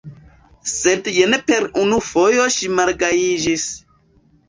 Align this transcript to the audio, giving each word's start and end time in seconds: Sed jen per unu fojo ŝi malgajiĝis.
Sed 0.71 1.09
jen 1.17 1.37
per 1.51 1.69
unu 1.83 2.01
fojo 2.09 2.51
ŝi 2.59 2.73
malgajiĝis. 2.81 3.73